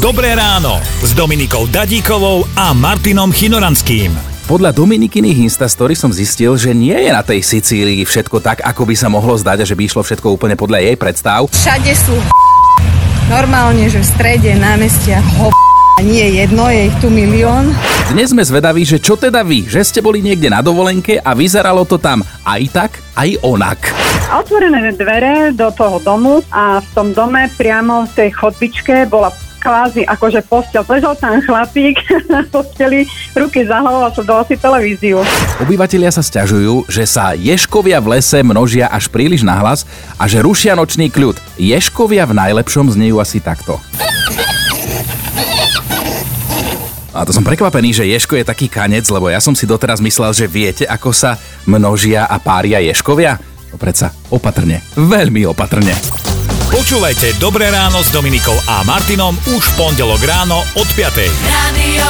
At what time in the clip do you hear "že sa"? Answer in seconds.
36.88-37.36